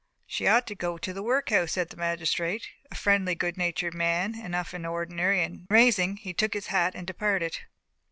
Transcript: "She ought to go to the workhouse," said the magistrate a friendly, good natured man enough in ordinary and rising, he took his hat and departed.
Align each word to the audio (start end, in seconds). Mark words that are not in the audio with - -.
"She 0.25 0.47
ought 0.47 0.65
to 0.65 0.73
go 0.73 0.97
to 0.97 1.13
the 1.13 1.21
workhouse," 1.21 1.73
said 1.73 1.89
the 1.91 1.95
magistrate 1.95 2.65
a 2.89 2.95
friendly, 2.95 3.35
good 3.35 3.55
natured 3.55 3.93
man 3.93 4.33
enough 4.33 4.73
in 4.73 4.83
ordinary 4.83 5.43
and 5.43 5.67
rising, 5.69 6.17
he 6.17 6.33
took 6.33 6.55
his 6.55 6.65
hat 6.73 6.95
and 6.95 7.05
departed. 7.05 7.59